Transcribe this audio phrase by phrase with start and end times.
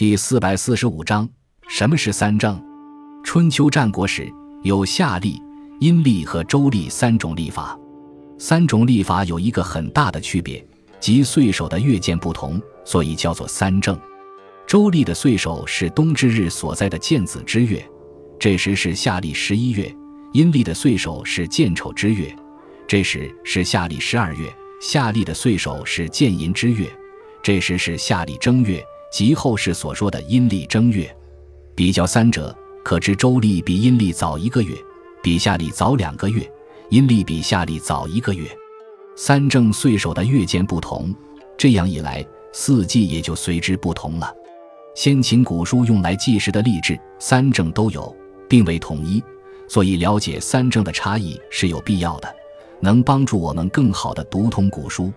[0.00, 1.28] 第四百四十五章，
[1.68, 2.58] 什么是三正？
[3.22, 5.38] 春秋战国时有夏历、
[5.78, 7.78] 阴历和周历三种历法。
[8.38, 10.66] 三种历法有一个很大的区别，
[11.00, 13.94] 即岁首的月见不同，所以叫做三正。
[14.66, 17.86] 周历的岁首是冬之日所在的建子之月，
[18.38, 19.94] 这时是夏历十一月；
[20.32, 22.34] 阴历的岁首是建丑之月，
[22.88, 24.48] 这时是夏历十二月；
[24.80, 26.90] 夏历的岁首是建寅之月，
[27.42, 28.82] 这时是夏历正月。
[29.10, 31.14] 即后世所说的阴历正月，
[31.74, 34.74] 比较三者，可知周历比阴历早一个月，
[35.20, 36.48] 比夏历早两个月，
[36.90, 38.48] 阴历比夏历早一个月。
[39.16, 41.12] 三正岁首的月间不同，
[41.58, 44.32] 这样一来，四季也就随之不同了。
[44.94, 48.14] 先秦古书用来记时的历志，三正都有，
[48.48, 49.22] 并未统一，
[49.68, 52.32] 所以了解三正的差异是有必要的，
[52.80, 55.12] 能帮助我们更好地读通古书。